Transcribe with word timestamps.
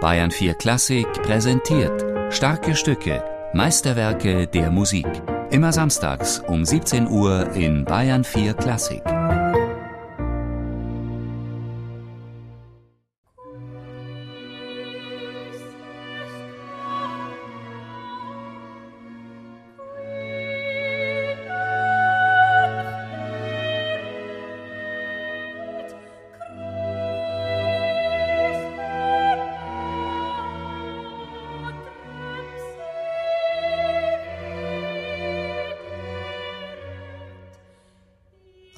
Bayern 0.00 0.30
4 0.30 0.54
Klassik 0.54 1.08
präsentiert 1.24 2.04
starke 2.32 2.76
Stücke, 2.76 3.24
Meisterwerke 3.52 4.46
der 4.46 4.70
Musik. 4.70 5.08
Immer 5.50 5.72
samstags 5.72 6.38
um 6.46 6.64
17 6.64 7.08
Uhr 7.08 7.50
in 7.54 7.84
Bayern 7.84 8.22
4 8.22 8.54
Klassik. 8.54 9.02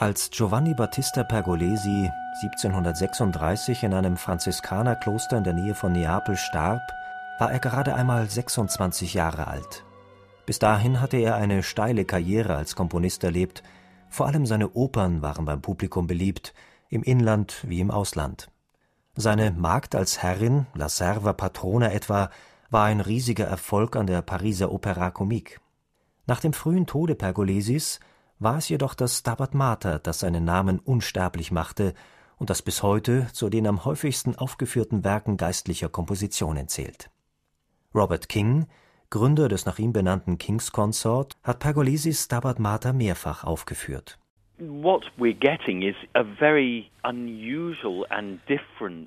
Als 0.01 0.31
Giovanni 0.31 0.73
Battista 0.73 1.25
Pergolesi 1.25 2.11
1736 2.41 3.83
in 3.83 3.93
einem 3.93 4.17
Franziskanerkloster 4.17 5.37
in 5.37 5.45
der 5.45 5.53
Nähe 5.53 5.75
von 5.75 5.93
Neapel 5.93 6.39
starb, 6.39 6.81
war 7.39 7.53
er 7.53 7.59
gerade 7.59 7.95
einmal 7.95 8.27
26 8.27 9.13
Jahre 9.13 9.47
alt. 9.47 9.85
Bis 10.47 10.59
dahin 10.59 11.03
hatte 11.03 11.19
er 11.19 11.35
eine 11.35 11.63
steile 11.63 12.07
Karriere 12.07 12.57
als 12.57 12.77
Komponist 12.77 13.25
erlebt, 13.25 13.63
vor 14.09 14.27
allem 14.27 14.47
seine 14.47 14.71
Opern 14.71 15.21
waren 15.21 15.45
beim 15.45 15.61
Publikum 15.61 16.07
beliebt, 16.07 16.55
im 16.89 17.03
Inland 17.03 17.63
wie 17.69 17.81
im 17.81 17.91
Ausland. 17.91 18.51
Seine 19.17 19.51
Magd 19.51 19.95
als 19.95 20.23
Herrin, 20.23 20.67
La 20.73 20.89
Serva 20.89 21.35
Patrona 21.35 21.93
etwa, 21.93 22.31
war 22.71 22.87
ein 22.87 23.01
riesiger 23.01 23.45
Erfolg 23.45 23.97
an 23.97 24.07
der 24.07 24.23
Pariser 24.23 24.69
Opéra 24.73 25.11
Comique. 25.11 25.61
Nach 26.27 26.41
dem 26.41 26.55
frühen 26.55 26.87
Tode 26.87 27.17
Pergolesis 27.17 28.01
war 28.41 28.59
es 28.59 28.69
jedoch 28.69 28.95
das 28.95 29.19
Stabat 29.19 29.55
Mater, 29.55 29.99
das 30.01 30.19
seinen 30.21 30.45
Namen 30.45 30.81
unsterblich 30.81 31.53
machte 31.53 31.95
und 32.37 32.51
das 32.51 32.63
bis 32.63 32.83
heute 32.83 33.29
zu 33.33 33.49
den 33.49 33.67
am 33.67 33.85
häufigsten 33.85 34.35
aufgeführten 34.35 35.05
Werken 35.05 35.37
geistlicher 35.37 35.89
Kompositionen 35.89 36.67
zählt. 36.67 37.11
Robert 37.95 38.29
King, 38.29 38.67
Gründer 39.11 39.49
des 39.49 39.67
nach 39.67 39.79
ihm 39.79 39.93
benannten 39.93 40.39
King's 40.39 40.73
Consort, 40.73 41.37
hat 41.43 41.59
Pergolesis 41.59 42.25
Stabat 42.25 42.59
Mater 42.59 42.93
mehrfach 42.93 43.45
aufgeführt 43.45 44.20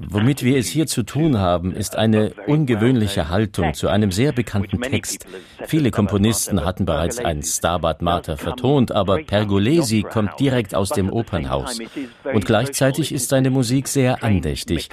Womit 0.10 0.44
wir 0.44 0.58
es 0.58 0.68
hier 0.68 0.88
zu 0.88 1.04
tun 1.04 1.38
haben, 1.38 1.76
ist 1.76 1.96
eine 1.96 2.34
ungewöhnliche 2.48 3.30
Haltung 3.30 3.76
zu 3.76 3.88
einem 3.88 4.12
sehr 4.12 4.32
bekannten 4.32 4.82
Text. 4.82 5.28
Viele 5.68 5.92
Komponisten 5.92 6.66
hatten 6.66 6.86
bereits 6.86 7.20
ein 7.20 7.44
Stabat 7.44 8.02
Mater 8.02 8.38
vertont, 8.38 8.92
aber 8.92 9.20
Pergolesi 9.20 10.02
kommt 10.02 10.40
direkt 10.40 10.74
aus 10.74 10.90
dem 10.90 11.12
Opernhaus. 11.12 11.78
Und 12.24 12.46
gleichzeitig 12.46 13.12
ist 13.12 13.30
seine 13.30 13.52
Musik 13.52 13.88
sehr 13.88 14.24
andächtig. 14.24 14.90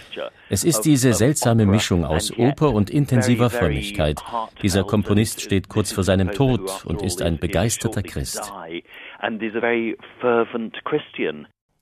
Es 0.50 0.64
ist 0.64 0.82
diese 0.82 1.14
seltsame 1.14 1.64
Mischung 1.64 2.04
aus 2.04 2.36
Oper 2.36 2.74
und 2.74 2.90
intensiver 2.90 3.48
Frömmigkeit. 3.48 4.20
Dieser 4.62 4.84
Komponist 4.84 5.40
steht 5.40 5.68
kurz 5.68 5.90
vor 5.90 6.04
seinem 6.04 6.32
Tod 6.32 6.84
und 6.84 7.00
ist 7.00 7.22
ein 7.22 7.38
begeisterter 7.38 8.02
Christ 8.02 8.52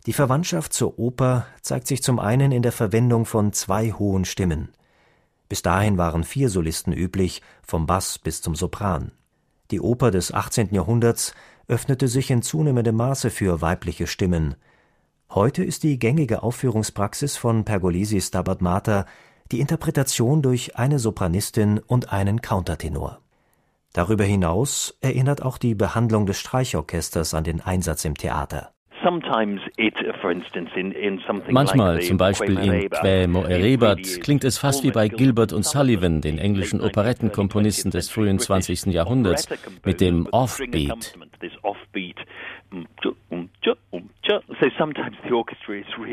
Die 0.06 0.12
Verwandtschaft 0.12 0.72
zur 0.72 0.98
Oper 0.98 1.46
zeigt 1.60 1.86
sich 1.86 2.02
zum 2.02 2.18
einen 2.18 2.52
in 2.52 2.62
der 2.62 2.72
Verwendung 2.72 3.26
von 3.26 3.52
zwei 3.52 3.92
hohen 3.92 4.24
Stimmen. 4.24 4.70
Bis 5.48 5.62
dahin 5.62 5.98
waren 5.98 6.24
vier 6.24 6.48
Solisten 6.48 6.92
üblich, 6.92 7.42
vom 7.62 7.86
Bass 7.86 8.18
bis 8.18 8.42
zum 8.42 8.54
Sopran. 8.54 9.12
Die 9.70 9.80
Oper 9.80 10.10
des 10.10 10.32
18. 10.32 10.74
Jahrhunderts 10.74 11.34
öffnete 11.68 12.08
sich 12.08 12.30
in 12.30 12.42
zunehmendem 12.42 12.96
Maße 12.96 13.30
für 13.30 13.60
weibliche 13.60 14.06
Stimmen. 14.06 14.54
Heute 15.30 15.62
ist 15.62 15.82
die 15.82 15.98
gängige 15.98 16.42
Aufführungspraxis 16.42 17.36
von 17.36 17.64
Pergolesi 17.64 18.20
Stabat 18.20 18.62
Mater 18.62 19.06
die 19.52 19.60
Interpretation 19.60 20.42
durch 20.42 20.76
eine 20.76 20.98
Sopranistin 20.98 21.78
und 21.78 22.12
einen 22.12 22.42
Countertenor. 22.42 23.20
Darüber 23.98 24.22
hinaus 24.22 24.96
erinnert 25.00 25.42
auch 25.42 25.58
die 25.58 25.74
Behandlung 25.74 26.24
des 26.24 26.38
Streichorchesters 26.38 27.34
an 27.34 27.42
den 27.42 27.60
Einsatz 27.60 28.04
im 28.04 28.14
Theater. 28.14 28.70
Manchmal, 31.50 32.00
zum 32.02 32.16
Beispiel 32.16 32.58
in 32.60 32.90
Quae 32.90 33.26
Moerebat, 33.26 34.20
klingt 34.22 34.44
es 34.44 34.56
fast 34.56 34.84
wie 34.84 34.92
bei 34.92 35.08
Gilbert 35.08 35.52
und 35.52 35.64
Sullivan, 35.64 36.20
den 36.20 36.38
englischen 36.38 36.80
Operettenkomponisten 36.80 37.90
des 37.90 38.08
frühen 38.08 38.38
20. 38.38 38.86
Jahrhunderts, 38.86 39.48
mit 39.84 40.00
dem 40.00 40.28
Offbeat. 40.30 41.18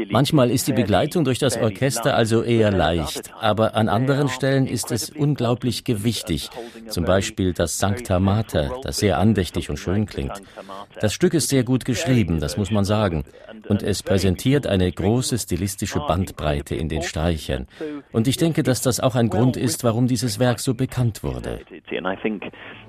Manchmal 0.09 0.51
ist 0.51 0.67
die 0.67 0.73
Begleitung 0.73 1.25
durch 1.25 1.39
das 1.39 1.57
Orchester 1.57 2.15
also 2.15 2.43
eher 2.43 2.71
leicht, 2.71 3.33
aber 3.39 3.75
an 3.75 3.89
anderen 3.89 4.29
Stellen 4.29 4.67
ist 4.67 4.91
es 4.91 5.09
unglaublich 5.09 5.83
gewichtig. 5.83 6.49
Zum 6.87 7.05
Beispiel 7.05 7.53
das 7.53 7.77
Sancta 7.77 8.19
Mater, 8.19 8.79
das 8.83 8.97
sehr 8.97 9.17
andächtig 9.17 9.69
und 9.69 9.77
schön 9.77 10.05
klingt. 10.05 10.41
Das 10.99 11.13
Stück 11.13 11.33
ist 11.33 11.49
sehr 11.49 11.63
gut 11.63 11.85
geschrieben, 11.85 12.39
das 12.39 12.57
muss 12.57 12.71
man 12.71 12.85
sagen. 12.85 13.23
Und 13.67 13.83
es 13.83 14.03
präsentiert 14.03 14.67
eine 14.67 14.91
große 14.91 15.37
stilistische 15.37 15.99
Bandbreite 15.99 16.75
in 16.75 16.87
den 16.89 17.01
Streichern. 17.01 17.67
Und 18.11 18.27
ich 18.27 18.37
denke, 18.37 18.63
dass 18.63 18.81
das 18.81 18.99
auch 18.99 19.15
ein 19.15 19.29
Grund 19.29 19.57
ist, 19.57 19.83
warum 19.83 20.07
dieses 20.07 20.39
Werk 20.39 20.59
so 20.59 20.73
bekannt 20.73 21.23
wurde. 21.23 21.59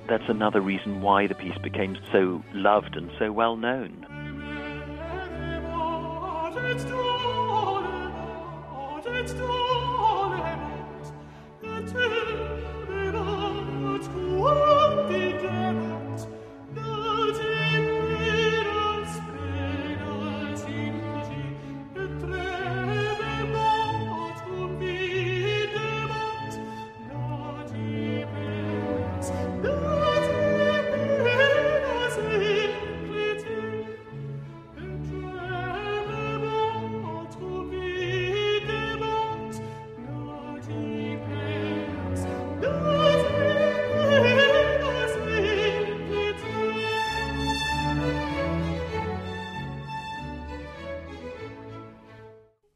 That's 0.09 0.29
another 0.29 0.61
reason 0.61 1.03
why 1.03 1.27
the 1.27 1.35
piece 1.35 1.59
became 1.63 1.99
so 2.13 2.41
loved 2.53 2.97
and 2.97 3.11
so 3.19 3.33
well 3.33 3.57
known. 3.57 4.07
et 6.69 6.97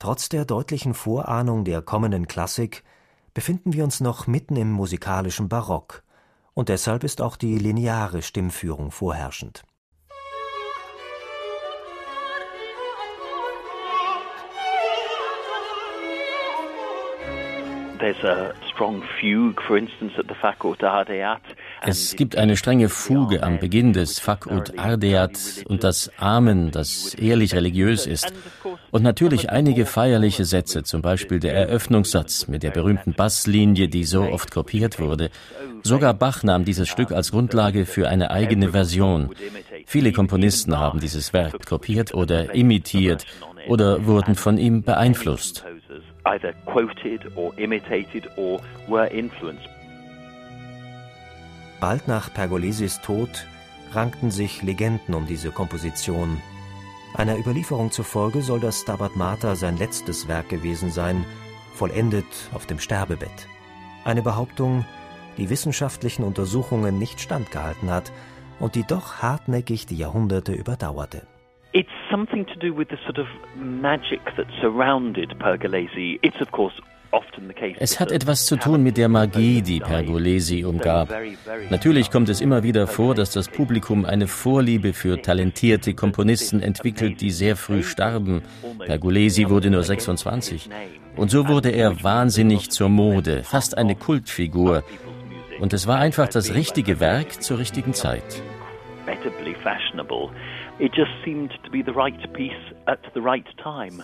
Trotz 0.01 0.31
der 0.31 0.47
deutlichen 0.47 0.95
Vorahnung 0.95 1.63
der 1.65 1.83
kommenden 1.83 2.27
Klassik 2.27 2.85
befinden 3.35 3.75
wir 3.75 3.85
uns 3.85 4.01
noch 4.01 4.27
mitten 4.27 4.57
im 4.57 4.73
musikalischen 4.73 5.51
Barock, 5.51 6.03
und 6.55 6.71
deshalb 6.71 7.05
ist 7.05 7.21
auch 7.21 7.37
die 7.37 7.59
lineare 7.59 8.23
Stimmführung 8.23 8.93
vorherrschend. 8.93 9.63
There's 17.99 18.25
a 18.25 18.55
strong 18.73 19.03
fugue, 19.21 19.61
for 19.67 19.77
instance, 19.77 20.19
at 20.19 20.25
the 20.29 20.35
Facultà 20.35 20.85
Ardeat, 20.85 21.43
es 21.83 22.17
gibt 22.17 22.37
eine 22.37 22.57
strenge 22.57 22.89
Fuge 22.89 23.43
am 23.43 23.59
Beginn 23.59 23.93
des 23.93 24.19
Fakud 24.19 24.79
Ardeat 24.79 25.65
und 25.67 25.85
das 25.85 26.11
Amen, 26.19 26.71
das 26.71 27.15
ehrlich 27.15 27.55
religiös 27.55 28.07
ist. 28.07 28.33
Und 28.91 29.03
natürlich 29.03 29.51
einige 29.51 29.87
feierliche 29.87 30.45
Sätze, 30.45 30.83
zum 30.83 31.01
Beispiel 31.01 31.41
der 31.41 31.55
Eröffnungssatz 31.55 32.49
mit 32.49 32.63
der 32.63 32.71
berühmten 32.71 33.15
Basslinie, 33.15 33.89
die 33.89 34.05
so 34.05 34.23
oft 34.23 34.51
kopiert 34.51 34.99
wurde. 34.99 35.31
Sogar 35.83 36.13
Bach 36.13 36.43
nahm 36.43 36.65
dieses 36.65 36.89
Stück 36.89 37.13
als 37.13 37.31
Grundlage 37.31 37.87
für 37.87 38.09
eine 38.09 38.31
eigene 38.31 38.73
Version. 38.73 39.31
Viele 39.87 40.13
Komponisten 40.13 40.79
haben 40.79 41.01
dieses 41.01 41.33
Werk 41.33 41.65
kopiert 41.67 42.13
oder 42.15 42.55
imitiert 42.55 43.25
oder 43.69 44.07
wurden 44.07 44.35
von 44.35 44.59
ihm 44.59 44.83
beeinflusst. 44.83 45.65
Either 46.25 46.53
quoted 46.67 47.35
or 47.35 47.57
imitated 47.57 48.29
or 48.37 48.61
were 48.89 49.07
influenced 49.07 49.67
Bald 51.81 52.09
nach 52.09 52.33
Pergolesis 52.33 53.01
Tod 53.01 53.47
rankten 53.93 54.31
sich 54.31 54.63
Legenden 54.63 55.15
um 55.15 55.27
diese 55.27 55.51
Komposition. 55.51 56.41
Einer 57.15 57.39
Überlieferung 57.39 57.91
zufolge 57.91 58.43
soll 58.43 58.61
das 58.61 58.83
Stabat 58.83 59.17
Mater 59.17 59.57
sein 59.57 59.79
letztes 59.79 60.29
Werk 60.29 60.51
gewesen 60.51 60.91
sein, 60.91 61.25
vollendet 61.73 62.51
auf 62.55 62.67
dem 62.67 62.79
Sterbebett. 62.79 63.49
Eine 64.05 64.21
Behauptung, 64.21 64.85
die 65.39 65.49
wissenschaftlichen 65.49 66.23
Untersuchungen 66.23 66.99
nicht 66.99 67.19
standgehalten 67.19 67.91
hat 67.91 68.13
und 68.59 68.75
die 68.75 68.85
doch 68.87 69.23
hartnäckig 69.23 69.87
die 69.87 69.97
Jahrhunderte 69.97 70.53
überdauerte. 70.53 71.27
It's 71.73 71.89
something 72.11 72.45
to 72.47 72.59
do 72.59 72.77
with 72.77 72.89
the 72.91 72.99
sort 73.07 73.19
of 73.19 73.27
magic 73.57 74.21
that 74.37 74.47
surrounded 74.61 75.39
Pergolesi. 75.39 76.19
It's 76.23 76.41
of 76.43 76.51
course 76.51 76.75
es 77.79 77.99
hat 77.99 78.13
etwas 78.13 78.47
zu 78.47 78.57
tun 78.57 78.83
mit 78.83 78.97
der 78.97 79.09
Magie, 79.09 79.63
die 79.63 79.81
Pergolesi 79.81 80.65
umgab. 80.65 81.13
Natürlich 81.71 82.11
kommt 82.11 82.29
es 82.29 82.41
immer 82.41 82.63
wieder 82.63 82.87
vor, 82.87 83.15
dass 83.15 83.33
das 83.33 83.49
Publikum 83.49 84.05
eine 84.05 84.27
Vorliebe 84.27 84.93
für 84.93 85.21
talentierte 85.21 85.95
Komponisten 85.95 86.61
entwickelt, 86.61 87.21
die 87.21 87.31
sehr 87.31 87.57
früh 87.57 87.83
starben. 87.83 88.43
Pergolesi 88.79 89.49
wurde 89.49 89.71
nur 89.71 89.83
26. 89.83 90.71
Und 91.17 91.31
so 91.31 91.49
wurde 91.49 91.71
er 91.71 92.03
wahnsinnig 92.03 92.71
zur 92.71 92.89
Mode, 92.89 93.43
fast 93.43 93.77
eine 93.77 93.97
Kultfigur. 93.97 94.85
Und 95.59 95.73
es 95.73 95.87
war 95.87 95.99
einfach 95.99 96.29
das 96.29 96.55
richtige 96.55 97.01
Werk 97.01 97.43
zur 97.43 97.59
richtigen 97.59 97.93
Zeit. 97.93 98.43
It 100.81 100.97
just 100.97 101.11
seemed 101.23 101.53
to 101.63 101.71
be 101.71 101.83
the 101.83 101.93
right 101.93 102.17
piece 102.33 102.57
at 102.87 103.01
the 103.13 103.21
right 103.21 103.45
time. 103.59 104.03